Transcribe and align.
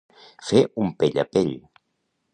Fer 0.47 0.61
un 0.85 0.89
pell 1.03 1.21
a 1.25 1.29
pell. 1.37 1.55